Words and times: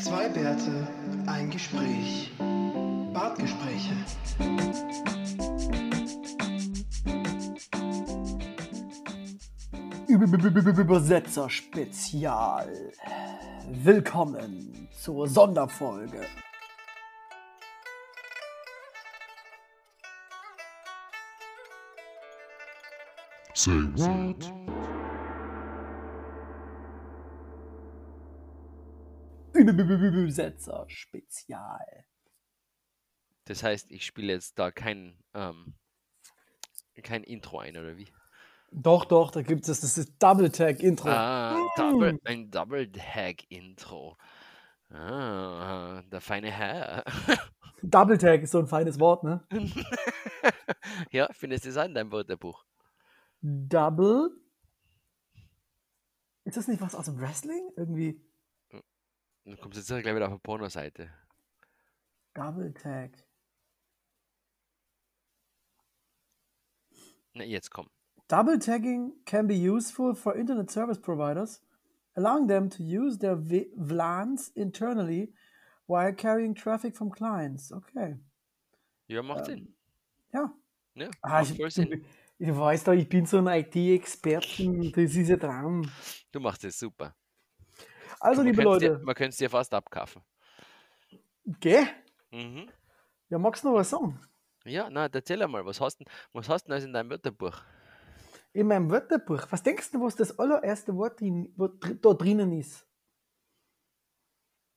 Zwei 0.00 0.28
Bärte, 0.28 0.86
ein 1.26 1.50
Gespräch. 1.50 2.30
Bartgespräche. 3.12 3.94
Übersetzer 10.06 11.50
Spezial. 11.50 12.92
Willkommen 13.70 14.88
zur 14.92 15.26
Sonderfolge. 15.26 16.20
Say 23.54 23.72
what? 23.96 24.52
Übersetzer 29.58 30.84
Spezial. 30.88 32.04
Das 33.44 33.62
heißt, 33.62 33.90
ich 33.90 34.04
spiele 34.04 34.32
jetzt 34.32 34.58
da 34.58 34.70
kein, 34.70 35.18
ähm, 35.34 35.74
kein 37.02 37.24
Intro 37.24 37.58
ein, 37.60 37.76
oder 37.76 37.96
wie? 37.96 38.08
Doch, 38.70 39.06
doch, 39.06 39.30
da 39.30 39.42
gibt 39.42 39.66
es 39.66 39.80
das 39.80 39.96
ist 39.96 40.22
Double 40.22 40.50
Tag 40.50 40.82
Intro. 40.82 41.08
Ah, 41.08 41.56
Double, 41.76 42.18
ein 42.24 42.50
Double 42.50 42.90
Tag 42.92 43.50
Intro. 43.50 44.18
Ah, 44.90 46.02
der 46.10 46.20
feine 46.20 46.50
Herr. 46.50 47.04
Double 47.82 48.18
Tag 48.18 48.42
ist 48.42 48.50
so 48.50 48.58
ein 48.58 48.66
feines 48.66 49.00
Wort, 49.00 49.24
ne? 49.24 49.46
ja, 51.10 51.28
findest 51.32 51.64
du 51.64 51.68
das 51.70 51.78
auch 51.78 51.84
in 51.86 51.94
deinem 51.94 52.12
Wörterbuch? 52.12 52.64
Double. 53.40 54.30
Ist 56.44 56.56
das 56.56 56.68
nicht 56.68 56.80
was 56.80 56.94
aus 56.94 57.06
dem 57.06 57.20
Wrestling? 57.20 57.70
Irgendwie 57.76 58.20
Du 59.48 59.56
kommst 59.56 59.78
jetzt 59.78 59.88
gleich 59.88 60.14
wieder 60.14 60.26
auf 60.26 60.32
eine 60.32 60.38
Pornoseite. 60.40 61.10
Double 62.34 62.72
Tag. 62.74 63.10
Na, 67.34 67.44
jetzt 67.44 67.70
komm. 67.70 67.88
Double 68.28 68.58
tagging 68.58 69.14
can 69.24 69.46
be 69.46 69.54
useful 69.54 70.14
for 70.14 70.36
internet 70.36 70.70
service 70.70 70.98
providers, 71.00 71.62
allowing 72.14 72.46
them 72.46 72.68
to 72.68 72.82
use 72.82 73.18
their 73.18 73.36
VLANs 73.36 74.50
internally 74.54 75.32
while 75.86 76.12
carrying 76.12 76.54
traffic 76.54 76.94
from 76.94 77.10
clients. 77.10 77.72
Okay. 77.72 78.18
Ja, 79.06 79.22
macht 79.22 79.46
Sinn. 79.46 79.74
Ja. 80.32 80.52
Ja, 80.94 81.08
Ah, 81.22 81.40
ich, 81.40 81.56
voll 81.56 81.70
Sinn. 81.70 82.04
ich 82.38 82.54
weiß 82.54 82.84
doch, 82.84 82.92
ich 82.92 83.08
bin 83.08 83.24
so 83.24 83.38
ein 83.38 83.46
IT-Experten. 83.46 84.92
Das 84.92 85.14
ist 85.14 85.30
ein 85.30 85.40
Traum. 85.40 85.90
Du 86.32 86.40
machst 86.40 86.64
es 86.64 86.78
super. 86.78 87.14
Also, 88.20 88.42
man 88.42 88.50
liebe 88.50 88.62
Leute, 88.62 88.90
Dir, 88.90 88.98
man 89.04 89.14
könnte 89.14 89.30
es 89.30 89.36
dir 89.36 89.50
fast 89.50 89.72
abkaufen. 89.72 90.22
gell? 91.60 91.86
Mhm. 92.30 92.68
Ja, 93.28 93.38
magst 93.38 93.64
du 93.64 93.68
noch 93.68 93.76
was 93.76 93.90
sagen? 93.90 94.20
Ja, 94.64 94.88
na, 94.90 95.06
erzähl 95.06 95.42
einmal, 95.42 95.64
was 95.64 95.80
hast 95.80 96.00
du 96.00 96.04
was 96.32 96.48
hast 96.48 96.64
du 96.64 96.68
denn 96.68 96.72
alles 96.74 96.84
in 96.84 96.92
deinem 96.92 97.10
Wörterbuch? 97.10 97.62
In 98.52 98.66
meinem 98.66 98.90
Wörterbuch, 98.90 99.46
was 99.50 99.62
denkst 99.62 99.90
du, 99.92 100.00
was 100.00 100.16
das 100.16 100.38
allererste 100.38 100.94
Wort 100.96 101.20
drin, 101.20 101.52
wo, 101.56 101.68
da 101.68 102.14
drinnen 102.14 102.52
ist? 102.52 102.86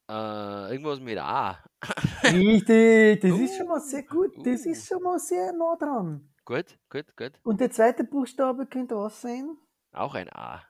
Äh, 0.10 0.72
irgendwas 0.72 1.00
mit 1.00 1.18
A. 1.18 1.64
Richtig, 2.24 3.22
das 3.22 3.40
ist 3.40 3.58
schon 3.58 3.68
mal 3.68 3.78
Uh, 3.78 3.84
sehr 3.84 4.04
gut. 4.04 4.46
Das 4.46 4.66
uh. 4.66 4.70
ist 4.70 4.88
schon 4.88 5.02
mal 5.02 5.18
sehr 5.20 5.54
nah 5.54 5.76
dran. 5.78 6.30
Gut, 6.44 6.78
gut, 6.90 7.16
gut. 7.16 7.40
Und 7.44 7.62
der 7.62 7.72
zweite 7.72 8.04
Buchstabe 8.04 8.66
könnte 8.66 8.96
was 8.96 9.22
sein? 9.22 9.58
Auch 9.94 10.16
ein 10.16 10.30
A. 10.30 10.62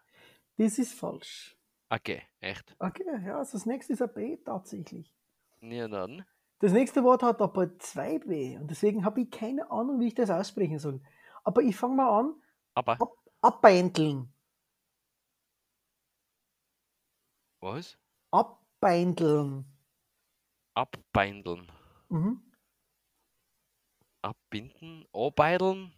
Das 0.58 0.78
ist 0.78 0.94
falsch. 0.94 1.58
Okay, 1.92 2.22
echt. 2.40 2.74
Okay, 2.80 3.04
ja, 3.26 3.38
also 3.38 3.58
das 3.58 3.66
nächste 3.66 3.92
ist 3.92 4.02
ein 4.02 4.14
B 4.14 4.38
tatsächlich. 4.38 5.14
Ja, 5.60 5.90
dann. 5.90 6.26
Das 6.60 6.72
nächste 6.72 7.04
Wort 7.04 7.22
hat 7.22 7.42
aber 7.42 7.78
zwei 7.80 8.18
B 8.20 8.56
und 8.58 8.72
deswegen 8.72 9.04
habe 9.04 9.20
ich 9.22 9.30
keine 9.30 9.70
Ahnung, 9.70 10.00
wie 10.00 10.08
ich 10.08 10.14
das 10.16 10.30
aussprechen 10.30 10.80
soll. 10.80 11.02
Aber 11.44 11.62
ich 11.62 11.76
fange 11.76 11.96
mal 11.96 12.20
an. 12.20 12.42
Aber, 12.76 12.94
Ab, 12.94 13.12
abbeindeln. 13.42 14.34
was? 17.60 17.98
Abbeindeln. 18.32 19.66
Abbeindeln. 20.74 21.70
Mhm. 22.08 22.42
Abbinden? 24.22 25.06
Abeideln? 25.14 25.92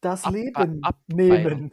Das 0.00 0.24
Ab- 0.24 0.32
Leben 0.32 0.82
ab- 0.82 1.04
nehmen. 1.06 1.72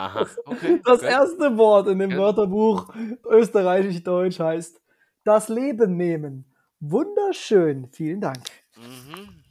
Aha, 0.00 0.26
okay. 0.46 0.80
Das 0.84 1.00
gut. 1.00 1.08
erste 1.08 1.58
Wort 1.58 1.86
in 1.88 1.98
dem 1.98 2.10
Gut. 2.10 2.18
Wörterbuch 2.18 2.94
Österreichisch-Deutsch 3.26 4.38
heißt 4.40 4.80
das 5.24 5.48
Leben 5.48 5.96
nehmen. 5.96 6.50
Wunderschön. 6.80 7.88
Vielen 7.92 8.22
Dank. 8.22 8.42
Mhm. 8.76 9.42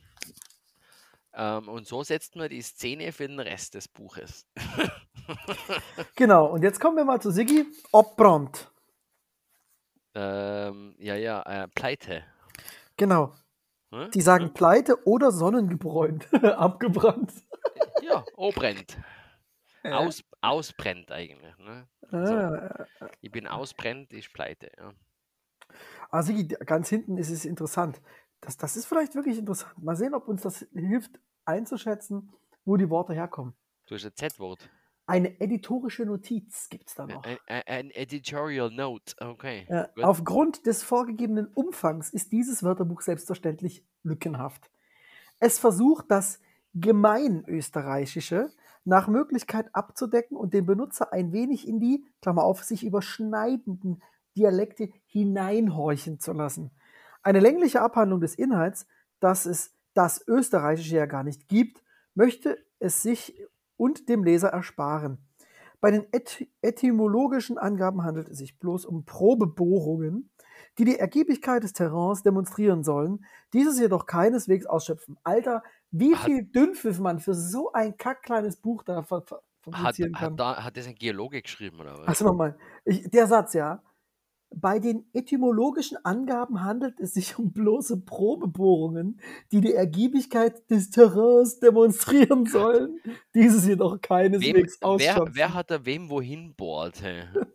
Ähm, 1.33 1.69
und 1.69 1.87
so 1.87 2.01
setzt 2.03 2.35
man 2.35 2.49
die 2.49 2.63
Szene 2.63 3.11
für 3.11 3.27
den 3.27 3.39
Rest 3.39 3.75
des 3.75 3.87
Buches. 3.87 4.45
Genau, 6.15 6.47
und 6.47 6.63
jetzt 6.63 6.79
kommen 6.79 6.97
wir 6.97 7.05
mal 7.05 7.21
zu 7.21 7.29
Siggi. 7.29 7.63
Abbrand. 7.91 8.71
ähm, 10.15 10.95
ja, 10.97 11.13
ja, 11.13 11.43
äh, 11.43 11.67
Pleite. 11.67 12.23
Genau. 12.97 13.35
Hm? 13.91 14.09
Die 14.09 14.21
sagen 14.21 14.53
Pleite 14.55 15.05
oder 15.05 15.31
sonnengebräunt. 15.31 16.33
Abgebrannt. 16.43 17.31
Ja, 18.01 18.23
brennt. 18.55 18.97
Aus, 19.83 20.23
ausbrennt 20.41 21.11
eigentlich. 21.11 21.57
Ne? 21.57 21.87
Ah, 22.11 22.85
Ich 23.21 23.31
bin 23.31 23.47
ausbrennt, 23.47 24.13
ich 24.13 24.31
pleite. 24.33 24.71
Ja. 24.77 26.21
Sigi, 26.21 26.47
ganz 26.47 26.89
hinten 26.89 27.17
ist 27.17 27.29
es 27.29 27.45
interessant. 27.45 28.01
Das, 28.41 28.57
das 28.57 28.75
ist 28.77 28.85
vielleicht 28.85 29.15
wirklich 29.15 29.37
interessant. 29.37 29.81
Mal 29.83 29.95
sehen, 29.95 30.13
ob 30.13 30.27
uns 30.27 30.41
das 30.41 30.65
hilft 30.73 31.19
einzuschätzen, 31.45 32.31
wo 32.65 32.77
die 32.77 32.89
Worte 32.89 33.13
herkommen. 33.13 33.53
Du 33.85 33.95
hast 33.95 34.05
ein 34.05 34.15
Z-Wort. 34.15 34.69
Eine 35.05 35.39
editorische 35.41 36.05
Notiz 36.05 36.69
gibt 36.69 36.89
es 36.89 36.95
da 36.95 37.07
noch. 37.07 37.23
Ein, 37.47 37.89
Editorial 37.89 38.69
Note. 38.69 39.15
Okay. 39.19 39.65
Ja, 39.67 39.89
aufgrund 40.03 40.67
des 40.67 40.83
vorgegebenen 40.83 41.47
Umfangs 41.47 42.11
ist 42.11 42.31
dieses 42.31 42.61
Wörterbuch 42.61 43.01
selbstverständlich 43.01 43.83
lückenhaft. 44.03 44.69
Es 45.39 45.57
versucht, 45.57 46.05
das 46.09 46.39
Gemeinösterreichische 46.75 48.51
nach 48.89 49.07
Möglichkeit 49.07 49.69
abzudecken 49.73 50.35
und 50.35 50.53
den 50.53 50.65
Benutzer 50.65 51.13
ein 51.13 51.31
wenig 51.31 51.67
in 51.67 51.79
die, 51.79 52.05
Klammer 52.21 52.43
auf, 52.43 52.63
sich 52.63 52.83
überschneidenden 52.83 54.01
Dialekte 54.35 54.89
hineinhorchen 55.05 56.19
zu 56.19 56.33
lassen. 56.33 56.71
Eine 57.21 57.39
längliche 57.39 57.81
Abhandlung 57.81 58.19
des 58.19 58.35
Inhalts, 58.35 58.87
dass 59.19 59.45
es 59.45 59.75
das 59.93 60.27
Österreichische 60.27 60.95
ja 60.95 61.05
gar 61.05 61.23
nicht 61.23 61.47
gibt, 61.47 61.83
möchte 62.15 62.57
es 62.79 63.03
sich 63.03 63.39
und 63.77 64.09
dem 64.09 64.23
Leser 64.23 64.49
ersparen. 64.49 65.19
Bei 65.81 65.91
den 65.91 66.07
et 66.11 66.47
etymologischen 66.61 67.57
Angaben 67.57 68.03
handelt 68.03 68.27
es 68.27 68.39
sich 68.39 68.59
bloß 68.59 68.85
um 68.85 69.05
Probebohrungen, 69.05 70.31
die 70.77 70.85
die 70.85 70.99
Ergiebigkeit 70.99 71.63
des 71.63 71.73
Terrains 71.73 72.23
demonstrieren 72.23 72.83
sollen, 72.83 73.25
dieses 73.53 73.79
jedoch 73.79 74.05
keineswegs 74.05 74.65
ausschöpfen. 74.65 75.17
Alter, 75.23 75.63
wie 75.91 76.15
Hat- 76.15 76.25
viel 76.25 76.43
Dünnpfiff 76.43 76.99
man 76.99 77.19
für 77.19 77.33
so 77.33 77.71
ein 77.71 77.97
kackkleines 77.97 78.57
Buch 78.57 78.83
da 78.83 79.03
ver 79.03 79.21
ver 79.21 79.41
hat, 79.73 79.97
kann. 79.97 80.15
hat, 80.15 80.39
da, 80.39 80.63
hat 80.63 80.77
das 80.77 80.87
ein 80.87 80.95
Geologe 80.95 81.41
geschrieben, 81.41 81.79
oder 81.79 81.97
was? 81.99 82.07
Also 82.07 82.25
nochmal, 82.25 82.57
der 82.85 83.27
Satz, 83.27 83.53
ja. 83.53 83.83
Bei 84.51 84.79
den 84.79 85.05
etymologischen 85.13 86.03
Angaben 86.03 86.63
handelt 86.63 86.99
es 86.99 87.13
sich 87.13 87.37
um 87.37 87.51
bloße 87.53 88.01
Probebohrungen, 88.01 89.19
die 89.51 89.61
die 89.61 89.73
Ergiebigkeit 89.73 90.69
des 90.71 90.89
Terrains 90.89 91.59
demonstrieren 91.59 92.45
sollen, 92.47 92.99
dieses 93.35 93.67
jedoch 93.67 94.01
keineswegs 94.01 94.79
wer, 94.81 94.87
ausschöpfen. 94.87 95.35
wer 95.35 95.53
hat 95.53 95.69
da 95.69 95.85
wem 95.85 96.09
wohin 96.09 96.55
bohrt? 96.55 97.03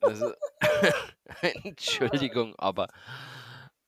Also, 0.00 0.32
Entschuldigung, 1.64 2.54
aber 2.58 2.88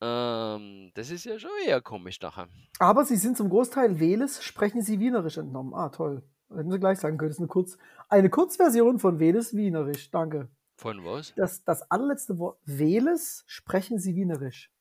ähm, 0.01 0.91
das 0.93 1.09
ist 1.09 1.25
ja 1.25 1.39
schon 1.39 1.49
eher 1.65 1.81
komisch 1.81 2.19
nachher. 2.21 2.47
Aber 2.79 3.05
sie 3.05 3.15
sind 3.15 3.37
zum 3.37 3.49
Großteil 3.49 3.99
Veles, 3.99 4.43
sprechen 4.43 4.81
sie 4.81 4.99
Wienerisch 4.99 5.37
entnommen. 5.37 5.73
Ah, 5.73 5.89
toll. 5.89 6.23
Hätten 6.53 6.71
sie 6.71 6.79
gleich 6.79 6.99
sagen 6.99 7.17
können, 7.17 7.29
das 7.29 7.37
ist 7.37 7.41
eine, 7.41 7.47
Kurz, 7.47 7.77
eine 8.09 8.29
Kurzversion 8.29 8.99
von 8.99 9.19
Veles 9.19 9.55
Wienerisch. 9.55 10.11
Danke. 10.11 10.49
Von 10.77 11.03
was? 11.03 11.33
Das, 11.35 11.63
das 11.63 11.89
allerletzte 11.91 12.37
Wort, 12.37 12.59
Veles, 12.65 13.43
sprechen 13.47 13.97
sie 13.99 14.15
Wienerisch. 14.15 14.71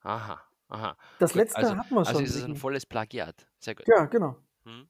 Aha, 0.00 0.42
aha. 0.68 0.96
Das 1.18 1.32
Gut, 1.32 1.42
letzte 1.42 1.58
also, 1.58 1.76
hatten 1.76 1.94
wir 1.94 1.98
Also 1.98 2.12
schon. 2.14 2.24
ist 2.24 2.34
es 2.34 2.42
ein 2.44 2.56
volles 2.56 2.86
Plagiat. 2.86 3.46
Sehr 3.58 3.74
gut. 3.74 3.86
ja, 3.86 4.06
genau. 4.06 4.36
Hm? 4.64 4.88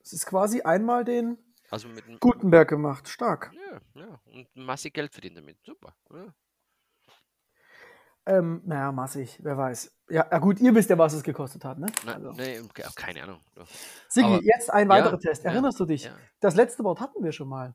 Es 0.00 0.12
ist 0.12 0.26
quasi 0.26 0.62
einmal 0.62 1.04
den 1.04 1.36
Also 1.70 1.88
mit 1.88 2.04
Gutenberg 2.20 2.68
gemacht. 2.68 3.08
Stark. 3.08 3.52
Ja, 3.52 3.80
ja. 4.02 4.20
Und 4.32 4.48
massig 4.54 4.94
Geld 4.94 5.12
verdient 5.12 5.36
damit. 5.38 5.58
Super. 5.64 5.94
Ja. 6.12 6.32
Ähm, 8.28 8.60
naja, 8.64 8.90
massig, 8.90 9.38
wer 9.42 9.56
weiß. 9.56 9.92
Ja, 10.08 10.26
ja, 10.30 10.38
gut, 10.38 10.58
ihr 10.60 10.74
wisst 10.74 10.90
ja, 10.90 10.98
was 10.98 11.12
es 11.12 11.22
gekostet 11.22 11.64
hat, 11.64 11.78
ne? 11.78 11.86
Na, 12.04 12.14
Also. 12.14 12.32
nee, 12.32 12.60
ke- 12.74 12.82
keine 12.96 13.22
Ahnung. 13.22 13.40
Ja. 13.56 13.64
Sigi, 14.08 14.40
jetzt 14.44 14.68
ein 14.72 14.88
ja, 14.88 14.94
weiterer 14.94 15.18
Test. 15.18 15.44
ja, 15.44 15.50
Erinnerst 15.52 15.78
du 15.78 15.84
dich? 15.84 16.04
ja. 16.04 16.16
Das 16.40 16.56
letzte 16.56 16.82
Wort 16.82 17.00
hatten 17.00 17.22
wir 17.22 17.30
schon 17.32 17.48
mal. 17.48 17.74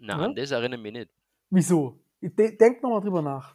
Na, 0.00 0.18
Ja? 0.26 0.32
das 0.32 0.50
erinnere 0.50 0.78
ich 0.78 0.82
mich 0.82 0.92
nicht. 0.92 1.10
Wieso? 1.50 2.00
De 2.20 2.56
denk 2.56 2.82
nochmal 2.82 3.00
drüber 3.00 3.22
nach. 3.22 3.54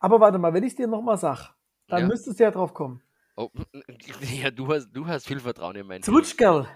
Aber 0.00 0.20
warte 0.20 0.38
mal, 0.38 0.52
wenn 0.52 0.64
ich 0.64 0.74
dir 0.74 0.86
nochmal 0.88 1.16
sag, 1.16 1.54
dann 1.88 2.00
Ja. 2.02 2.06
müsstest 2.08 2.38
du 2.40 2.44
ja 2.44 2.50
drauf 2.50 2.74
kommen. 2.74 3.02
Oh, 3.36 3.48
ja, 4.42 4.50
du 4.50 4.66
hast, 4.72 4.90
du 4.92 5.06
hast 5.06 5.26
viel 5.26 5.40
Vertrauen 5.40 5.76
in 5.76 5.86
meinen 5.86 6.02
Zwutschgerl. 6.02 6.66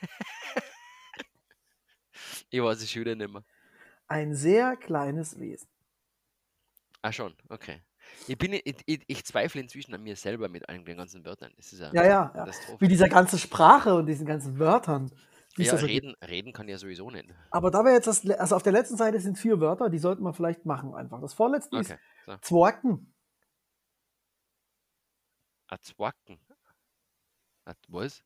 Ich 2.50 2.60
weiß 2.60 2.82
es 2.82 2.90
schon 2.90 3.02
wieder 3.02 3.14
nicht 3.14 3.32
mehr. 3.32 3.44
Ein 4.08 4.34
sehr 4.34 4.76
kleines 4.76 5.38
Wesen. 5.38 5.68
Ah, 7.02 7.12
schon, 7.12 7.34
okay. 7.48 7.80
Ich, 8.26 8.36
bin, 8.36 8.52
ich, 8.52 8.76
ich, 8.86 9.04
ich 9.06 9.24
zweifle 9.24 9.60
inzwischen 9.60 9.94
an 9.94 10.02
mir 10.02 10.16
selber 10.16 10.48
mit 10.48 10.68
allen 10.68 10.84
den 10.84 10.96
ganzen 10.96 11.24
Wörtern. 11.24 11.52
Das 11.56 11.72
ist 11.72 11.78
ja, 11.80 11.92
Ja, 11.92 12.04
ja. 12.04 12.46
Wie 12.80 12.88
dieser 12.88 13.08
ganzen 13.08 13.38
Sprache 13.38 13.94
und 13.94 14.06
diesen 14.06 14.26
ganzen 14.26 14.58
Wörtern. 14.58 15.12
Ja, 15.56 15.74
reden, 15.74 16.14
reden 16.22 16.52
kann 16.52 16.68
ja 16.68 16.78
sowieso 16.78 17.10
nicht. 17.10 17.34
Aber 17.50 17.70
da 17.70 17.84
wäre 17.84 17.96
jetzt 17.96 18.06
das, 18.06 18.28
also 18.30 18.56
auf 18.56 18.62
der 18.62 18.72
letzten 18.72 18.96
Seite 18.96 19.18
sind 19.20 19.36
vier 19.36 19.60
Wörter, 19.60 19.90
die 19.90 19.98
sollten 19.98 20.22
wir 20.22 20.32
vielleicht 20.32 20.64
machen 20.64 20.94
einfach. 20.94 21.20
Das 21.20 21.34
vorletzte 21.34 21.76
Okay, 21.76 21.94
ist 21.94 22.00
so. 22.24 22.36
Zworken. 22.38 23.12
A 25.66 25.78
Zwacken. 25.80 26.38
A 27.64 27.74
was? 27.88 28.24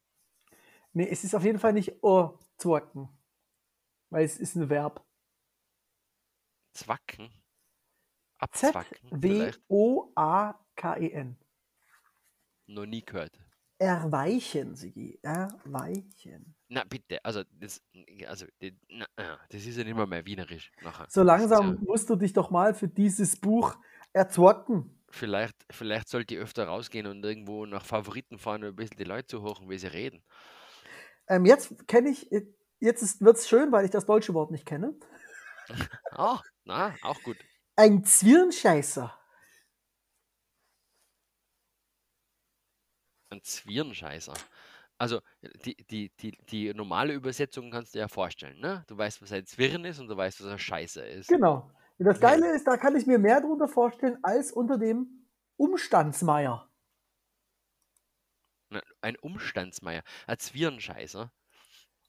Nee, 0.92 1.08
es 1.10 1.24
ist 1.24 1.34
auf 1.34 1.44
jeden 1.44 1.58
Fall 1.58 1.72
nicht 1.72 2.02
oh, 2.02 2.38
Zworken. 2.56 3.08
Weil 4.10 4.24
es 4.24 4.38
ist 4.38 4.54
ein 4.54 4.70
Verb. 4.70 5.04
Zwacken? 6.72 7.30
Abzwacken? 8.38 9.10
Z-W-O-A-K-E-N. 9.10 9.56
Noch 12.66 12.86
nie 12.86 13.04
gehört. 13.04 13.38
Erweichen, 13.78 14.74
Sigi. 14.74 15.20
Erweichen. 15.22 16.56
Na 16.68 16.84
bitte, 16.84 17.22
also 17.24 17.42
das, 17.50 17.82
also, 18.26 18.46
na, 18.88 19.06
das 19.50 19.66
ist 19.66 19.76
ja 19.76 19.84
nicht 19.84 19.94
mal 19.96 20.06
mehr 20.06 20.24
wienerisch 20.26 20.72
nachher. 20.80 21.08
So 21.08 21.22
langsam 21.22 21.76
Ja, 21.76 21.76
musst 21.86 22.10
du 22.10 22.16
dich 22.16 22.32
doch 22.32 22.50
mal 22.50 22.74
für 22.74 22.88
dieses 22.88 23.36
Buch 23.40 23.76
erzwocken. 24.12 25.02
vielleicht, 25.10 25.64
vielleicht 25.70 26.08
sollte 26.10 26.34
ich 26.34 26.40
öfter 26.40 26.66
rausgehen 26.66 27.06
und 27.06 27.24
irgendwo 27.24 27.64
nach 27.66 27.84
Favoriten 27.86 28.38
fahren 28.38 28.64
und 28.64 28.68
ein 28.70 28.76
bisschen 28.76 28.98
die 28.98 29.04
Leute 29.04 29.26
zuhören, 29.28 29.68
wie 29.70 29.78
sie 29.78 29.86
reden. 29.86 30.22
Ähm, 31.28 31.44
jetzt 31.44 31.86
kenne 31.88 32.10
ich, 32.10 32.30
jetzt 32.80 33.20
wird 33.24 33.36
es 33.36 33.48
schön, 33.48 33.72
weil 33.72 33.84
ich 33.84 33.90
das 33.90 34.06
deutsche 34.06 34.34
Wort 34.34 34.50
nicht 34.50 34.66
kenne. 34.66 34.94
Ah, 36.12 36.40
na, 36.64 36.96
auch 37.02 37.22
gut. 37.22 37.44
Ein 37.76 38.04
Zwirnscheißer. 38.04 39.12
Ein 43.34 43.42
Zwirnscheißer. 43.42 44.34
Also, 44.96 45.20
die, 45.64 45.76
die, 45.90 46.10
die, 46.20 46.38
die 46.50 46.72
normale 46.72 47.12
Übersetzung 47.14 47.70
kannst 47.70 47.94
du 47.94 47.98
dir 47.98 48.02
ja 48.02 48.08
vorstellen, 48.08 48.60
ne? 48.60 48.84
Du 48.86 48.96
weißt, 48.96 49.20
was 49.22 49.32
ein 49.32 49.44
Zwirn 49.44 49.84
ist 49.84 49.98
und 49.98 50.08
du 50.08 50.16
weißt, 50.16 50.40
was 50.40 50.48
ein 50.52 50.58
Scheißer 50.58 51.06
ist. 51.06 51.28
Genau. 51.28 51.70
Und 51.98 52.06
das 52.06 52.20
Ja. 52.20 52.30
Geile 52.30 52.54
ist, 52.54 52.66
da 52.66 52.76
kann 52.76 52.96
ich 52.96 53.06
mir 53.06 53.18
mehr 53.18 53.40
drunter 53.40 53.68
vorstellen 53.68 54.18
als 54.22 54.52
unter 54.52 54.78
dem 54.78 55.26
Umstandsmeier. 55.56 56.68
Na, 58.70 58.80
Ein 59.00 59.16
Umstandsmeier, 59.16 60.02
ein 60.26 60.38
Zwirnscheißer. 60.38 61.32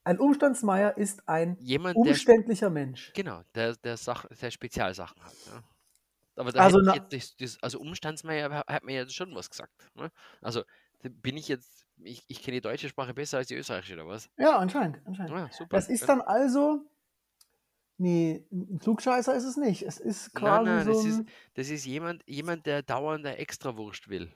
Ein 0.03 0.19
Umstandsmeier 0.19 0.97
ist 0.97 1.27
ein 1.27 1.57
Jemand, 1.59 1.95
der 1.95 2.01
umständlicher 2.11 2.69
Mensch. 2.69 3.11
Genau, 3.15 3.41
der, 3.55 3.75
der, 3.77 3.97
Sach, 3.97 4.25
der 4.41 4.51
Spezialsachen 4.51 5.23
hat. 5.23 5.33
Ja. 5.47 5.63
Aber 6.37 6.51
da 6.51 6.61
Also 6.63 6.79
jetzt 6.81 7.13
das, 7.13 7.35
das, 7.37 7.63
also 7.63 7.79
Umstandsmeier 7.79 8.51
ha- 8.51 8.65
hat 8.67 8.83
mir 8.83 8.95
jetzt 8.95 9.15
schon 9.15 9.33
was 9.33 9.49
gesagt. 9.49 9.89
Ne? 9.95 10.11
Also 10.41 10.63
bin 11.09 11.37
ich 11.37 11.47
jetzt, 11.47 11.85
ich, 11.97 12.23
ich 12.27 12.41
kenne 12.41 12.57
die 12.57 12.61
deutsche 12.61 12.89
Sprache 12.89 13.13
besser 13.13 13.37
als 13.37 13.47
die 13.47 13.55
österreichische 13.55 13.93
oder 13.93 14.07
was? 14.07 14.29
Ja, 14.37 14.57
anscheinend. 14.57 15.01
anscheinend. 15.05 15.31
Ja, 15.31 15.49
super. 15.51 15.75
Das 15.75 15.89
ist 15.89 16.07
dann 16.07 16.21
also. 16.21 16.81
Nee, 17.97 18.45
ein 18.51 18.79
Klugscheißer 18.79 19.33
ist 19.35 19.45
es 19.45 19.55
nicht. 19.55 19.83
Es 19.83 19.99
ist 19.99 20.33
Nein, 20.33 20.43
quasi 20.43 20.69
nein, 20.69 20.85
so 20.85 20.91
das 20.91 21.05
ist, 21.05 21.19
ein. 21.19 21.29
das 21.53 21.69
ist 21.69 21.85
jemand, 21.85 22.23
jemand, 22.27 22.65
der 22.65 22.83
dauernd 22.83 23.25
eine 23.25 23.37
Extrawurst 23.37 24.09
will. 24.09 24.29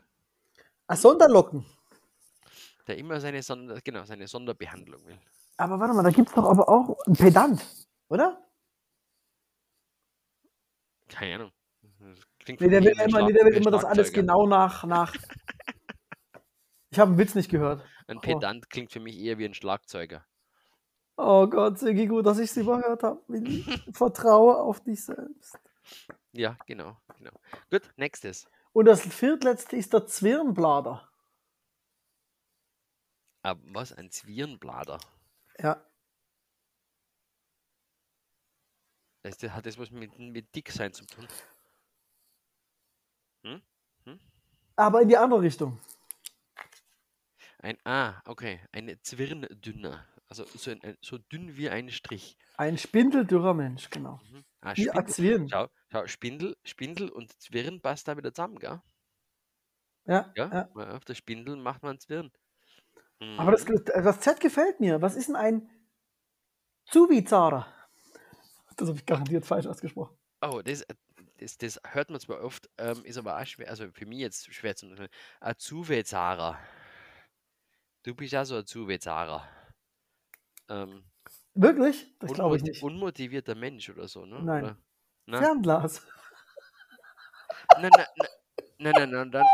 Ach, 0.87 0.95
Sonderlocken. 0.95 1.65
Der 2.87 2.97
immer 2.97 3.19
seine, 3.19 3.43
Sonder, 3.43 3.79
genau, 3.83 4.05
seine 4.05 4.27
Sonderbehandlung 4.27 5.05
will. 5.05 5.19
Aber 5.57 5.77
warte 5.77 5.93
mal, 5.93 6.03
da 6.03 6.09
gibt 6.09 6.29
es 6.29 6.35
doch 6.35 6.49
aber 6.49 6.69
auch 6.69 6.97
einen 7.05 7.17
Pedant, 7.17 7.65
oder? 8.07 8.41
Keine 11.09 11.35
Ahnung. 11.35 11.51
Nee, 12.47 12.55
der 12.69 12.83
will 12.83 12.97
ein 12.97 13.09
immer, 13.09 13.21
nee, 13.23 13.33
der 13.33 13.45
will 13.45 13.53
ein 13.55 13.61
immer 13.61 13.71
das 13.71 13.83
alles 13.83 14.13
genau 14.13 14.47
nach. 14.47 14.85
nach. 14.85 15.13
Ich 16.91 16.99
habe 16.99 17.09
einen 17.09 17.19
Witz 17.19 17.35
nicht 17.35 17.49
gehört. 17.49 17.85
Ein 18.07 18.17
Oh. 18.17 18.21
Pedant 18.21 18.69
klingt 18.69 18.91
für 18.91 18.99
mich 18.99 19.17
eher 19.17 19.37
wie 19.37 19.45
ein 19.45 19.53
Schlagzeuger. 19.53 20.25
Oh 21.17 21.47
Gott, 21.47 21.77
Sigi, 21.77 22.07
gut, 22.07 22.25
dass 22.25 22.39
ich 22.39 22.49
es 22.49 22.57
überhört 22.57 23.03
habe. 23.03 23.21
Vertraue 23.93 24.57
auf 24.57 24.79
dich 24.81 25.03
selbst. 25.05 25.59
Ja, 26.31 26.57
genau, 26.65 26.97
genau. 27.17 27.31
Gut, 27.69 27.81
nächstes. 27.97 28.47
Und 28.71 28.85
das 28.85 29.01
viertletzte 29.01 29.75
ist 29.75 29.93
der 29.93 30.05
Zwirnblader. 30.05 31.07
Aber 33.41 33.59
was? 33.65 33.93
Ein 33.93 34.11
Zwirnblader. 34.11 34.99
Ja. 35.59 35.83
Das, 39.23 39.37
das 39.37 39.51
hat 39.51 39.65
das 39.65 39.77
was 39.77 39.91
mit, 39.91 40.17
mit 40.17 40.55
dick 40.55 40.71
sein 40.71 40.93
zu 40.93 41.05
tun? 41.05 41.27
Aber 44.75 45.01
in 45.01 45.09
die 45.09 45.17
andere 45.17 45.41
Richtung. 45.41 45.77
Ein 47.61 47.77
Ah, 47.85 48.21
okay. 48.25 48.59
Eine 48.71 48.99
Zwirndünner. 49.01 50.05
Also 50.27 50.45
so, 50.45 50.71
ein, 50.71 50.81
ein, 50.83 50.97
so 51.01 51.17
dünn 51.17 51.57
wie 51.57 51.69
ein 51.69 51.89
Strich. 51.89 52.37
Ein 52.57 52.77
spindeldürrer 52.77 53.53
Mensch, 53.53 53.89
genau. 53.89 54.19
Mhm. 54.29 54.43
Ah, 54.61 54.75
Wie 54.75 54.89
ein 54.91 55.07
Spindel. 55.07 55.13
Zwirn. 55.13 55.49
Schau, 55.49 55.67
schau, 55.91 56.07
Spindel, 56.07 56.55
Spindel 56.63 57.09
und 57.09 57.31
Zwirn 57.41 57.81
passt 57.81 58.07
da 58.07 58.15
wieder 58.17 58.33
zusammen, 58.33 58.59
gell? 58.59 58.81
Ja, 60.05 60.31
Ja, 60.35 60.49
ja. 60.51 60.95
auf 60.95 61.05
der 61.05 61.15
Spindel 61.15 61.55
macht 61.55 61.83
man 61.83 61.99
Zwirn. 61.99 62.31
Aber 63.37 63.51
das, 63.51 63.65
Mhm. 63.67 63.83
das 63.85 64.19
Z 64.21 64.39
gefällt 64.39 64.79
mir. 64.79 65.01
Was 65.01 65.15
ist 65.15 65.27
denn 65.27 65.35
ein 65.35 65.69
Zubizara? 66.85 67.67
Das 68.77 68.87
habe 68.89 68.97
ich 68.97 69.05
garantiert 69.05 69.45
falsch 69.45 69.67
ausgesprochen. 69.67 70.17
Oh, 70.41 70.61
das, 70.63 70.81
äh, 70.83 70.95
das, 71.37 71.57
das 71.57 71.79
hört 71.85 72.09
man 72.09 72.19
zwar 72.19 72.41
oft, 72.41 72.69
ähm, 72.77 73.03
ist 73.03 73.17
aber 73.17 73.37
auch 73.41 73.45
schwer, 73.45 73.69
also 73.69 73.91
für 73.91 74.05
mich 74.05 74.19
jetzt 74.19 74.53
schwer 74.53 74.75
zu 74.75 74.85
unterscheiden. 74.85 75.13
Azuvezara. 75.41 76.57
Du 78.09 78.15
bist 78.15 78.33
ja 78.33 78.43
so 78.43 78.55
ein 78.55 78.61
Azuvezara. 78.61 79.47
Ähm, 80.67 81.03
Wirklich? 81.53 82.11
Das 82.17 82.33
glaube 82.33 82.57
ich 82.57 82.63
nicht. 82.63 82.81
Unmotivierter 82.81 83.53
Mensch 83.53 83.87
oder 83.87 84.07
so, 84.07 84.25
ne? 84.25 84.41
Nein. 84.41 84.63
Oder? 84.63 84.77
Na? 85.27 85.37
Fernglas. 85.37 86.07
Nein, 87.79 87.91
nein, 87.95 88.07
nein, 88.79 88.93
nein, 88.97 89.11
nein, 89.11 89.31
dann, 89.31 89.45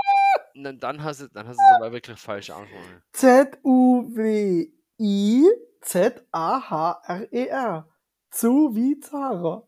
nein, 0.54 0.80
dann 0.80 1.04
hast 1.04 1.20
du, 1.20 1.28
dann 1.28 1.50
hast 1.50 1.58
du 1.58 1.62
es 1.62 1.76
aber 1.76 1.92
wirklich 1.92 2.18
falsch 2.18 2.50
ausgesprochen. 2.50 3.04
Z-U-W-I-Z-A-H-R-E-R. 3.12 4.30
Zubizara. 8.30 9.68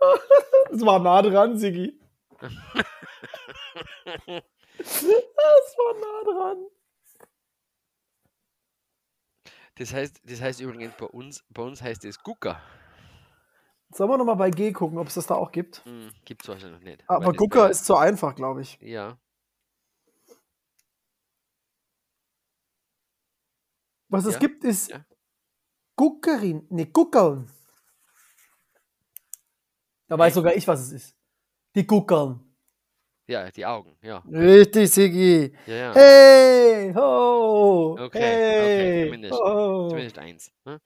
Das 0.70 0.80
war 0.80 0.98
nah 0.98 1.20
dran, 1.20 1.58
Sigi. 1.58 2.00
Das 4.78 5.76
war 5.76 5.94
nah 6.00 6.24
dran. 6.54 6.70
Das 9.80 9.94
heißt, 9.94 10.20
das 10.24 10.42
heißt 10.42 10.60
übrigens 10.60 10.92
bei 10.98 11.06
uns, 11.06 11.42
bei 11.48 11.62
uns 11.62 11.80
heißt 11.80 12.04
es 12.04 12.22
Gucker. 12.22 12.60
Sollen 13.88 14.10
wir 14.10 14.18
nochmal 14.18 14.36
bei 14.36 14.50
G 14.50 14.72
gucken, 14.72 14.98
ob 14.98 15.06
es 15.06 15.14
das 15.14 15.26
da 15.26 15.36
auch 15.36 15.50
gibt? 15.50 15.82
Hm, 15.86 16.10
Gibt 16.26 16.42
es 16.42 16.48
wahrscheinlich 16.50 16.78
noch 16.80 16.84
nicht. 16.84 17.02
Aber 17.08 17.32
Gucker 17.32 17.70
ist 17.70 17.86
zu 17.86 17.96
einfach, 17.96 18.34
glaube 18.34 18.60
ich. 18.60 18.78
Ja, 18.82 19.18
Was 24.10 24.26
es 24.26 24.34
Ja, 24.34 24.38
gibt, 24.40 24.64
ist 24.64 24.90
ja. 24.90 25.02
Guckerin. 25.96 26.66
Ne, 26.68 26.84
Guckeln. 26.86 27.50
Da 30.08 30.18
weiß 30.18 30.34
sogar 30.34 30.54
ich, 30.54 30.68
was 30.68 30.80
es 30.80 30.92
ist. 30.92 31.16
Die 31.74 31.86
Guckeln. 31.86 32.49
Ja, 33.30 33.50
die 33.50 33.64
Augen, 33.66 33.96
ja. 34.02 34.18
Richtig, 34.30 34.90
Sigi. 34.90 35.56
Ja, 35.66 35.74
ja. 35.74 35.94
Hey, 35.94 36.92
ho. 36.94 37.92
Okay, 37.92 38.04
okay, 38.04 38.20
hey, 38.20 39.04
zumindest- 39.06 39.40
ho. 39.40 39.88
Zumindest 39.88 40.18
eins. 40.18 40.52
Ne? 40.64 40.80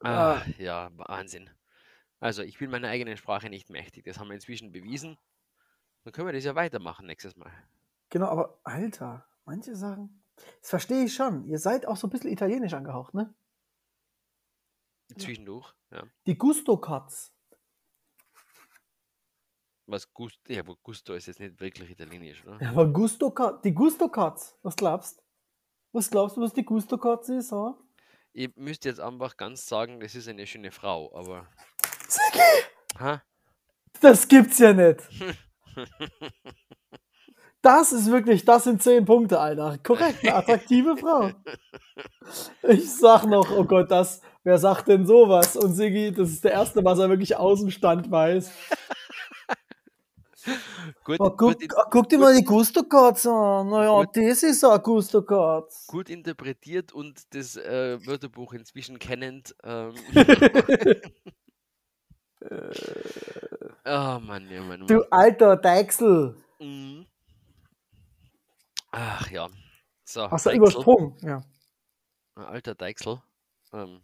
Ah. 0.00 0.34
Ah, 0.34 0.42
ja, 0.58 0.90
Wahnsinn. 0.96 1.50
Also, 2.20 2.42
ich 2.42 2.58
bin 2.58 2.70
meiner 2.70 2.88
eigenen 2.88 3.16
Sprache 3.16 3.48
nicht 3.48 3.70
mächtig. 3.70 4.04
Das 4.04 4.18
haben 4.18 4.28
wir 4.28 4.34
inzwischen 4.34 4.72
bewiesen. 4.72 5.16
Dann 6.04 6.12
können 6.12 6.26
wir 6.28 6.32
das 6.32 6.44
ja 6.44 6.54
weitermachen 6.54 7.06
nächstes 7.06 7.36
Mal. 7.36 7.52
Genau, 8.10 8.26
aber 8.26 8.58
Alter, 8.64 9.26
manche 9.44 9.74
Sachen, 9.76 10.22
das 10.60 10.70
verstehe 10.70 11.04
ich 11.04 11.14
schon. 11.14 11.44
Ihr 11.46 11.58
seid 11.58 11.86
auch 11.86 11.96
so 11.96 12.06
ein 12.06 12.10
bisschen 12.10 12.30
italienisch 12.30 12.72
angehaucht, 12.74 13.14
ne? 13.14 13.34
Zwischendurch, 15.16 15.72
ja. 15.90 16.04
Die 16.26 16.36
Gusto-Katz. 16.36 17.32
Was 19.90 20.12
Gusto, 20.12 20.52
ja, 20.52 20.60
aber 20.60 20.76
Gusto 20.82 21.14
ist 21.14 21.28
jetzt 21.28 21.40
nicht 21.40 21.58
wirklich 21.60 21.90
italienisch, 21.90 22.44
oder? 22.44 22.58
Ja, 22.60 22.70
aber 22.70 22.86
Gusto-Katz, 22.86 23.62
die 23.62 23.72
Gusto-Katz, 23.72 24.58
was 24.62 24.76
glaubst 24.76 25.22
Was 25.92 26.10
glaubst 26.10 26.36
du, 26.36 26.42
was 26.42 26.52
die 26.52 26.62
Gusto-Katz 26.62 27.30
ist? 27.30 27.52
Ha? 27.52 27.74
Ich 28.34 28.54
müsste 28.54 28.90
jetzt 28.90 29.00
einfach 29.00 29.38
ganz 29.38 29.64
sagen, 29.64 29.98
das 30.00 30.14
ist 30.14 30.28
eine 30.28 30.46
schöne 30.46 30.72
Frau, 30.72 31.10
aber. 31.16 31.48
Sigi, 32.06 32.66
Ha? 32.98 33.22
das 34.00 34.28
gibt's 34.28 34.58
ja 34.58 34.74
nicht. 34.74 35.00
Das 37.60 37.92
ist 37.92 38.08
wirklich, 38.08 38.44
das 38.44 38.64
sind 38.64 38.80
zehn 38.80 39.04
Punkte, 39.04 39.40
Alter. 39.40 39.78
Korrekt, 39.82 40.22
eine 40.22 40.36
attraktive 40.36 40.96
Frau. 40.96 41.32
Ich 42.62 42.88
sag 42.88 43.24
noch, 43.24 43.50
oh 43.50 43.64
Gott, 43.64 43.90
das, 43.90 44.22
wer 44.44 44.58
sagt 44.58 44.86
denn 44.86 45.04
sowas? 45.04 45.56
Und 45.56 45.74
Sigi, 45.74 46.12
das 46.12 46.30
ist 46.30 46.44
der 46.44 46.52
erste, 46.52 46.84
was 46.84 47.00
er 47.00 47.08
wirklich 47.08 47.36
aus 47.36 47.60
dem 47.60 47.72
Stand 47.72 48.12
weiß. 48.12 48.52
Gut, 51.04 51.18
Oh, 51.20 51.30
guck, 51.30 51.58
gut, 51.58 51.68
guck 51.90 52.08
dir 52.08 52.18
mal 52.18 52.34
die 52.36 52.44
Gusto 52.44 52.84
Cards 52.84 53.26
an. 53.26 53.68
Naja, 53.70 53.90
Gut. 54.04 54.16
das 54.16 54.42
ist 54.44 54.64
eine 54.64 54.78
Gusto 54.80 55.22
Cards. 55.22 55.86
gut 55.88 56.08
interpretiert 56.08 56.92
und 56.92 57.34
das 57.34 57.56
äh, 57.56 57.98
Wörterbuch 58.06 58.52
inzwischen 58.52 58.98
kennend. 58.98 59.54
Ähm. 59.64 59.94
oh 63.84 64.18
Mann, 64.20 64.48
ja, 64.50 64.62
Mann. 64.62 64.86
Du 64.86 65.02
alter 65.10 65.56
Deichsel. 65.56 66.36
Mhm. 66.60 67.06
Ach 68.92 69.30
ja. 69.30 69.48
So, 70.04 70.30
Hast 70.30 70.46
du 70.46 70.50
übersprungen? 70.50 71.16
Ja. 71.20 71.42
Alter 72.36 72.74
Deichsel. 72.74 73.20
Ähm, 73.72 74.02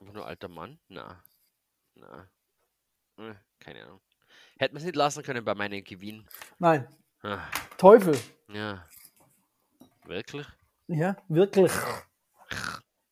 einfach 0.00 0.12
nur 0.14 0.26
alter 0.26 0.48
Mann? 0.48 0.78
Na. 0.88 1.22
Na. 1.94 2.28
Äh, 3.18 3.34
keine 3.60 3.84
Ahnung. 3.84 4.00
Hätte 4.58 4.74
man 4.74 4.78
es 4.80 4.84
nicht 4.84 4.96
lassen 4.96 5.22
können 5.22 5.44
bei 5.44 5.54
meinem 5.54 5.84
Gewinn. 5.84 6.26
Nein. 6.58 6.88
Ah, 7.22 7.40
Teufel. 7.76 8.18
ja. 8.48 8.86
Wirklich? 10.04 10.46
Ja, 10.86 11.16
wirklich. 11.28 11.72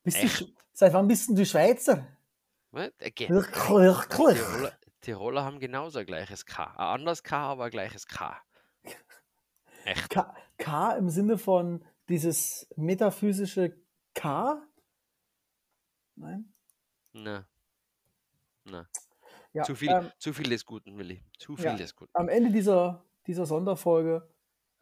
Bist 0.04 0.16
du, 0.18 0.22
Echt? 0.22 0.54
Seit 0.72 0.92
wann 0.92 1.08
bist 1.08 1.28
denn 1.28 1.34
du 1.36 1.44
Schweizer? 1.44 2.06
Was? 2.70 2.86
Äh, 2.98 3.06
Wirklich, 3.06 3.30
wirklich. 3.30 4.08
Tiroler, 4.08 4.72
Tiroler 5.00 5.44
haben 5.44 5.58
genauso 5.58 5.98
ein 5.98 6.06
gleiches 6.06 6.46
K. 6.46 6.64
Ein 6.76 7.00
anderes 7.00 7.22
K, 7.24 7.36
aber 7.36 7.64
ein 7.64 7.70
gleiches 7.70 8.06
K. 8.06 8.40
Echt? 9.84 10.08
K, 10.10 10.34
K 10.58 10.92
im 10.96 11.10
Sinne 11.10 11.36
von 11.36 11.84
dieses 12.08 12.66
metaphysische 12.76 13.76
K? 14.14 14.62
Nein? 16.14 16.54
Na. 17.12 17.46
Na. 18.64 18.88
Ja, 19.54 19.62
Zu 19.62 19.74
viel, 19.76 19.88
ähm, 19.88 20.10
zu 20.18 20.32
viel 20.32 20.48
des 20.50 20.66
Guten, 20.66 20.98
Willi. 20.98 21.22
Zu 21.38 21.56
viel 21.56 21.66
Ja. 21.66 21.76
des 21.76 21.94
Guten. 21.94 22.10
am 22.14 22.28
Ende 22.28 22.50
dieser, 22.50 23.04
dieser 23.26 23.46
Sonderfolge. 23.46 24.28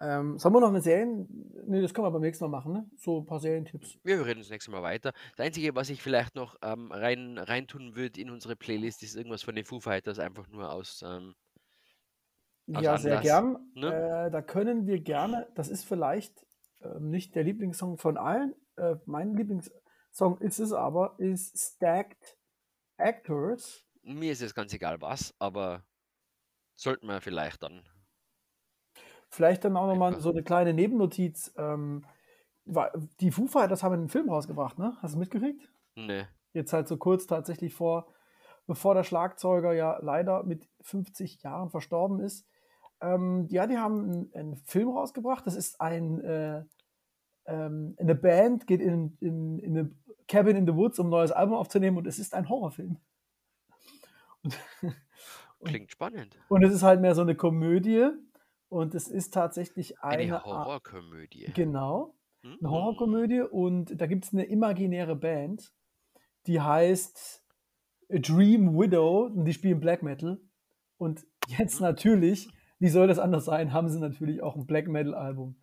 Ähm, 0.01 0.37
sollen 0.39 0.55
wir 0.55 0.61
noch 0.61 0.71
eine 0.71 0.81
Serien? 0.81 1.29
Nee, 1.67 1.81
das 1.81 1.95
können 1.95 2.07
wir 2.07 2.11
beim 2.11 2.23
nächsten 2.23 2.45
Mal 2.45 2.49
machen, 2.51 2.73
ne? 2.73 2.91
So 2.97 3.21
ein 3.21 3.27
paar 3.27 3.39
Serientipps. 3.39 3.99
Wir 4.03 4.25
reden 4.27 4.41
das 4.41 4.51
nächste 4.51 4.71
Mal 4.73 4.83
weiter. 4.83 5.13
Das 5.37 5.47
Einzige, 5.47 5.77
was 5.77 5.91
ich 5.91 6.03
vielleicht 6.03 6.35
noch 6.35 6.57
ähm, 6.63 6.91
rein, 6.91 7.39
reintun 7.39 7.95
würde 7.95 8.21
in 8.21 8.31
unsere 8.31 8.57
Playlist, 8.57 9.03
ist 9.05 9.15
irgendwas 9.15 9.43
von 9.43 9.55
den 9.55 9.65
Foo 9.65 9.79
Fighters, 9.79 10.19
einfach 10.19 10.49
nur 10.49 10.73
aus. 10.73 11.03
Ähm, 11.07 11.35
Aus 12.75 12.83
ja, 12.83 12.99
sehr 12.99 13.19
Anlass, 13.19 13.23
gern. 13.23 13.71
ne? 13.75 14.27
Äh, 14.27 14.31
da 14.33 14.43
können 14.43 14.87
wir 14.87 15.01
gerne, 15.01 15.49
das 15.55 15.69
ist 15.69 15.85
vielleicht 15.85 16.47
ähm, 16.81 17.11
nicht 17.11 17.35
der 17.37 17.45
Lieblingssong 17.45 17.99
von 17.99 18.17
allen. 18.17 18.55
Äh, 18.77 18.97
mein 19.05 19.35
Lieblingssong 19.37 20.39
ist 20.41 20.59
es 20.59 20.73
aber, 20.73 21.15
ist 21.19 21.57
Stacked 21.77 22.39
Actors. 22.97 23.85
Mir 24.03 24.33
ist 24.33 24.43
es 24.43 24.55
ganz 24.55 24.73
egal 24.73 25.01
was, 25.01 25.35
aber 25.39 25.85
sollten 26.75 27.07
wir 27.07 27.21
vielleicht 27.21 27.63
dann. 27.63 27.83
Vielleicht 29.29 29.65
dann 29.65 29.77
auch 29.77 29.87
nochmal 29.87 30.21
so 30.21 30.31
eine 30.31 30.43
kleine 30.43 30.75
Nebennotiz. 30.75 31.53
Ähm, 31.57 32.05
die 33.21 33.31
Foo 33.31 33.47
Fighters 33.47 33.83
haben 33.83 33.95
einen 33.95 34.09
Film 34.09 34.29
rausgebracht, 34.29 34.79
ne? 34.79 34.97
Hast 35.01 35.15
du 35.15 35.19
mitgekriegt? 35.19 35.69
Ne. 35.97 36.29
Jetzt 36.53 36.73
halt 36.73 36.87
so 36.87 36.97
kurz 36.97 37.27
tatsächlich 37.27 37.75
vor, 37.75 38.13
bevor 38.67 38.95
der 38.95 39.05
Schlagzeuger 39.05 39.73
ja 39.73 39.99
leider 40.03 40.43
mit 40.43 40.69
50 40.83 41.43
Jahren 41.43 41.71
verstorben 41.71 42.21
ist. 42.21 42.47
Ähm, 43.01 43.47
ja, 43.49 43.67
die 43.67 43.79
haben 43.79 44.05
einen, 44.05 44.35
einen 44.35 44.57
Film 44.57 44.91
rausgebracht. 44.91 45.47
Das 45.47 45.57
ist 45.57 45.81
ein, 45.81 46.21
äh, 46.21 46.65
ähm, 47.47 47.97
eine 47.99 48.15
Band, 48.15 48.67
geht 48.67 48.81
in, 48.81 49.17
in, 49.21 49.59
in 49.59 49.79
eine 49.79 49.91
Cabin 50.29 50.57
in 50.57 50.67
the 50.67 50.75
Woods, 50.75 50.99
um 50.99 51.09
ein 51.09 51.11
neues 51.11 51.33
Album 51.33 51.57
aufzunehmen 51.57 51.97
und 51.97 52.07
es 52.07 52.19
ist 52.19 52.35
ein 52.35 52.49
Horrorfilm. 52.49 52.99
Klingt 55.65 55.91
spannend. 55.93 56.37
und 56.49 56.65
es 56.65 56.73
ist 56.75 56.83
halt 56.83 57.01
mehr 57.01 57.15
so 57.15 57.23
eine 57.23 57.35
Komödie 57.37 58.09
und 58.69 58.95
es 58.95 59.09
ist 59.09 59.33
tatsächlich 59.33 60.01
eine, 60.01 60.23
Eine 60.23 60.43
Horrorkomödie. 60.45 61.53
Genau, 61.55 62.15
Hm? 62.43 62.57
eine 62.61 62.71
Horrorkomödie 62.71 63.41
und 63.43 64.01
da 64.01 64.07
gibt 64.07 64.25
es 64.25 64.33
eine 64.33 64.45
imaginäre 64.45 65.15
Band, 65.15 65.73
die 66.47 66.61
heißt 66.61 67.45
A 68.13 68.19
Dream 68.19 68.75
Widow 68.77 69.27
und 69.27 69.45
die 69.45 69.53
spielen 69.53 69.79
Black 69.81 70.03
Metal. 70.03 70.41
Und 70.99 71.25
jetzt 71.47 71.81
Mhm. 71.81 71.87
natürlich, 71.87 72.49
wie 72.81 72.89
soll 72.89 73.07
das 73.07 73.19
anders 73.21 73.45
sein, 73.45 73.73
haben 73.73 73.89
sie 73.89 74.01
natürlich 74.01 74.43
auch 74.43 74.57
ein 74.57 74.67
Black 74.67 74.89
Metal 74.89 75.15
Album 75.15 75.57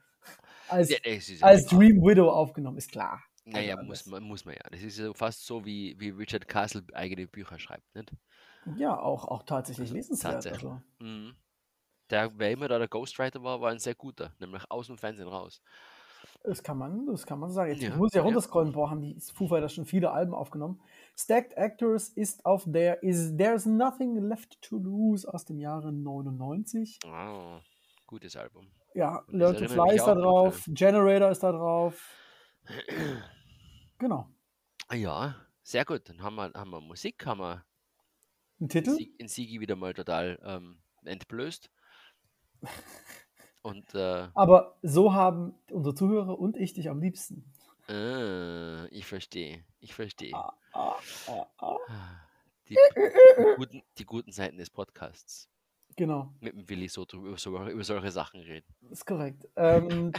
als, 0.70 0.90
Ja, 0.90 0.98
als. 1.42 1.66
Dream 1.66 1.98
Widow 2.02 2.30
aufgenommen, 2.30 2.78
ist 2.78 2.92
klar. 2.92 3.22
Naja, 3.51 3.75
Also 3.75 3.88
muss 3.88 4.06
man, 4.06 4.24
muss 4.24 4.46
man 4.46 4.56
ja. 4.56 4.70
Das 4.72 4.82
ist 4.82 4.98
ja 4.98 5.13
fast 5.13 5.46
so, 5.46 5.65
wie, 5.65 6.00
wie 6.00 6.10
Richard 6.10 6.48
Castle 6.48 6.84
eigene 6.94 7.27
Bücher 7.27 7.60
schreibt, 7.60 7.94
nicht? 7.96 8.12
Ja, 8.77 9.00
auch, 9.00 9.27
auch 9.27 9.44
tatsächlich 9.44 9.91
lesenswert. 9.91 10.36
Tatsächlich. 10.36 10.63
Also. 10.63 10.82
Mhm. 11.00 11.36
Der, 12.10 12.32
wer 12.38 12.51
immer 12.51 12.68
da 12.68 12.79
der 12.79 12.88
Ghostwriter 12.88 13.44
war, 13.44 13.62
war 13.62 13.72
ein 13.72 13.79
sehr 13.79 13.96
guter, 13.96 14.34
nämlich 14.39 14.63
aus 14.70 14.88
dem 14.88 14.98
Fernsehen 14.98 15.27
raus. 15.27 15.62
Das 16.44 16.63
kann 16.63 16.77
man, 16.77 17.06
das 17.06 17.25
kann 17.25 17.39
man 17.39 17.51
sagen. 17.51 17.72
Jetzt, 17.72 17.82
Ja, 17.82 17.89
ich 17.89 17.96
muss 17.96 18.13
ja 18.13 18.20
ja. 18.20 18.25
runterscrollen, 18.25 18.72
boah, 18.72 18.89
haben 18.89 19.01
die 19.01 19.18
Foo 19.34 19.48
Fighters 19.48 19.74
schon 19.74 19.86
viele 19.86 20.12
Alben 20.12 20.34
aufgenommen. 20.34 20.82
Stacked 21.15 21.53
Actors 21.53 22.10
ist 22.10 22.46
auf 22.46 22.63
der 22.65 23.03
Is 23.03 23.36
There's 23.38 23.65
Nothing 23.65 24.18
Left 24.18 24.62
to 24.62 24.77
Lose 24.77 25.32
aus 25.32 25.46
dem 25.46 25.60
Jahre 25.60 25.91
99. 25.91 27.00
Ah, 27.06 27.62
gutes 28.08 28.36
Album. 28.36 28.72
Ja, 28.96 29.24
Learn 29.27 29.56
to 29.56 29.68
Fly 29.68 29.96
ist 29.96 30.06
da 30.06 30.15
drauf, 30.15 30.63
Generator 30.68 31.29
ist 31.29 31.44
da 31.44 31.51
drauf. 31.51 32.01
Genau. 34.00 34.29
Ah 34.88 34.96
Ja, 34.96 35.36
sehr 35.62 35.86
gut. 35.86 36.10
Dann 36.10 36.22
haben 36.24 36.36
wir, 36.36 36.51
haben 36.53 36.72
wir 36.72 36.82
Musik, 36.82 37.25
haben 37.25 37.39
wir 37.41 37.65
Ein 38.60 38.63
in, 38.63 38.70
Titel? 38.70 38.98
In 39.18 39.27
Sigi 39.27 39.60
wieder 39.60 39.75
mal 39.75 39.94
total 39.94 40.39
ähm, 40.44 40.79
entblößt. 41.03 41.70
Und 43.62 43.94
äh, 43.94 44.29
Aber 44.34 44.77
so 44.82 45.13
haben 45.13 45.53
unsere 45.70 45.94
Zuhörer 45.94 46.39
und 46.39 46.56
ich 46.58 46.74
dich 46.74 46.89
am 46.89 47.01
liebsten. 47.01 47.44
äh, 47.89 48.88
ich 48.88 49.06
verstehe, 49.06 49.65
ich 49.79 49.94
verstehe. 49.94 50.34
Ah, 50.34 50.53
ah, 50.74 50.96
ah, 51.27 51.46
ah. 51.58 51.77
Die, 52.68 52.75
die, 52.75 53.56
guten, 53.58 53.84
die 53.98 54.06
guten 54.06 54.32
Seiten 54.32 54.58
des 54.58 54.70
Podcasts. 54.70 55.50
Genau, 55.96 56.34
Mit 56.39 56.53
dem 56.53 56.70
Willi 56.70 56.88
so 56.88 57.03
drüber, 57.03 57.27
über, 57.29 57.38
so, 57.38 57.58
über 57.68 57.84
solche 57.84 58.12
Sachen 58.12 58.39
reden. 58.41 58.74
ist 58.89 59.06
korrekt. 59.06 59.48
Ähm, 59.58 60.13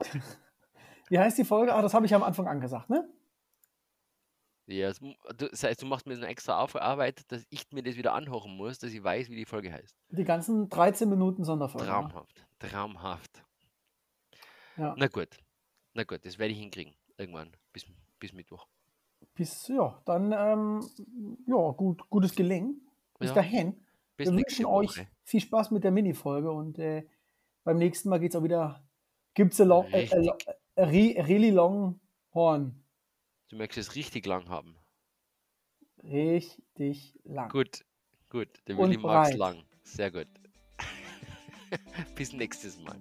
wie 1.08 1.18
heißt 1.18 1.38
die 1.38 1.44
Folge? 1.44 1.74
Ah, 1.74 1.82
das 1.82 1.94
habe 1.94 2.06
ich 2.06 2.14
am 2.14 2.22
Anfang 2.22 2.46
angesagt, 2.48 2.90
ne? 2.90 3.08
Ja, 4.68 4.90
das 5.38 5.62
heißt, 5.62 5.80
du 5.82 5.86
machst 5.86 6.06
mir 6.06 6.16
so 6.16 6.22
eine 6.22 6.30
extra 6.30 6.54
Arbeit, 6.56 7.30
dass 7.30 7.46
ich 7.50 7.70
mir 7.70 7.84
das 7.84 7.96
wieder 7.96 8.14
anhören 8.14 8.56
muss, 8.56 8.80
dass 8.80 8.92
ich 8.92 9.02
weiß, 9.02 9.30
wie 9.30 9.36
die 9.36 9.44
Folge 9.44 9.72
heißt. 9.72 9.94
Die 10.10 10.24
ganzen 10.24 10.68
13 10.68 11.08
Minuten 11.08 11.44
Sonderfolge. 11.44 11.86
ne? 11.86 11.92
Traumhaft. 11.92 12.44
Traumhaft. 12.58 13.44
Ja. 14.76 14.94
Na 14.98 15.06
gut. 15.06 15.28
Na 15.94 16.02
gut, 16.02 16.24
das 16.26 16.38
werde 16.38 16.52
ich 16.52 16.58
hinkriegen. 16.58 16.94
Irgendwann. 17.16 17.52
Bis, 17.72 17.86
bis 18.18 18.32
Mittwoch. 18.32 18.66
Bis, 19.34 19.68
ja, 19.68 20.02
dann, 20.04 20.32
ähm, 20.32 20.80
ja, 21.46 21.70
gut, 21.70 22.08
gutes 22.10 22.34
Gelingen. 22.34 22.80
Bis 23.18 23.28
Ja, 23.28 23.36
dahin. 23.36 23.84
Bis 24.16 24.28
Wir 24.30 24.36
wünschen 24.36 24.66
euch 24.66 24.96
Woche. 24.98 25.06
viel 25.22 25.40
Spaß 25.40 25.70
mit 25.70 25.84
der 25.84 25.90
Minifolge 25.92 26.50
und 26.50 26.78
äh, 26.78 27.06
beim 27.64 27.76
nächsten 27.78 28.08
Mal 28.08 28.18
geht 28.18 28.32
es 28.32 28.36
auch 28.36 28.42
wieder. 28.42 28.82
Gibt 29.34 29.52
es 29.52 29.60
a, 29.60 29.84
re, 30.76 31.14
really 31.26 31.50
long 31.50 32.00
horn. 32.34 32.82
Du 33.48 33.56
möchtest 33.56 33.90
es 33.90 33.94
richtig 33.96 34.26
lang 34.26 34.48
haben. 34.48 34.76
Richtig 36.02 37.18
lang. 37.24 37.48
Gut. 37.48 37.84
Gut. 38.28 38.48
Der 38.66 38.76
Willi 38.76 38.96
breit. 38.96 39.36
lang. 39.36 39.64
Sehr 39.82 40.10
gut. 40.10 40.28
bis 42.16 42.32
nächstes 42.32 42.78
Mal. 42.78 42.98